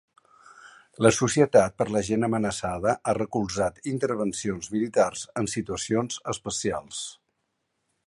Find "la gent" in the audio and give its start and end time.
1.97-2.27